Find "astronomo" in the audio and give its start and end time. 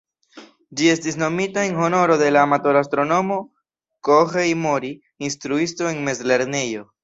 2.87-3.39